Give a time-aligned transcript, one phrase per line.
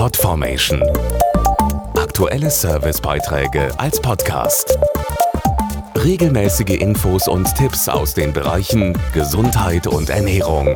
[0.00, 0.82] Podformation.
[1.94, 4.78] Aktuelle Servicebeiträge als Podcast.
[5.94, 10.74] Regelmäßige Infos und Tipps aus den Bereichen Gesundheit und Ernährung.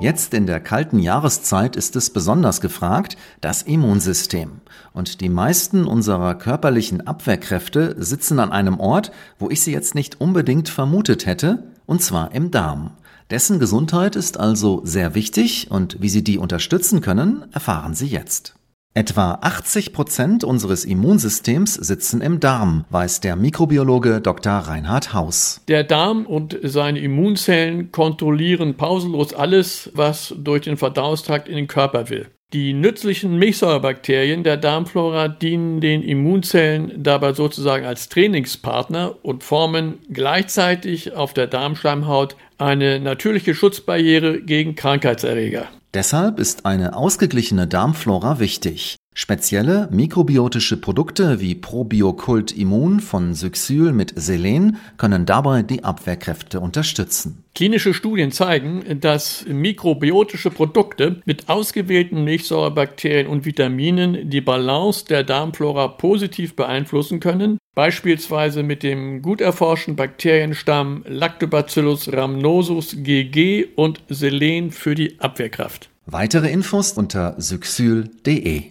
[0.00, 4.60] Jetzt in der kalten Jahreszeit ist es besonders gefragt, das Immunsystem.
[4.92, 10.20] Und die meisten unserer körperlichen Abwehrkräfte sitzen an einem Ort, wo ich sie jetzt nicht
[10.20, 12.90] unbedingt vermutet hätte, und zwar im Darm.
[13.30, 18.56] Dessen Gesundheit ist also sehr wichtig und wie Sie die unterstützen können, erfahren Sie jetzt.
[18.92, 24.54] Etwa 80 Prozent unseres Immunsystems sitzen im Darm, weiß der Mikrobiologe Dr.
[24.54, 25.60] Reinhard Haus.
[25.68, 32.10] Der Darm und seine Immunzellen kontrollieren pausenlos alles, was durch den Verdauungstrakt in den Körper
[32.10, 32.26] will.
[32.52, 41.12] Die nützlichen Milchsäurebakterien der Darmflora dienen den Immunzellen dabei sozusagen als Trainingspartner und formen gleichzeitig
[41.12, 45.68] auf der Darmschleimhaut eine natürliche Schutzbarriere gegen Krankheitserreger.
[45.94, 48.96] Deshalb ist eine ausgeglichene Darmflora wichtig.
[49.12, 57.42] Spezielle mikrobiotische Produkte wie Probiokult Immun von Syxyl mit Selen können dabei die Abwehrkräfte unterstützen.
[57.56, 65.88] Klinische Studien zeigen, dass mikrobiotische Produkte mit ausgewählten Milchsäurebakterien und Vitaminen die Balance der Darmflora
[65.88, 74.94] positiv beeinflussen können, beispielsweise mit dem gut erforschten Bakterienstamm Lactobacillus rhamnosus GG und Selen für
[74.94, 75.90] die Abwehrkraft.
[76.06, 78.70] Weitere Infos unter syxyl.de